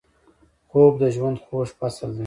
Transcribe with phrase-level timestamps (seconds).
[0.69, 2.19] خوب د ژوند خوږ فصل دی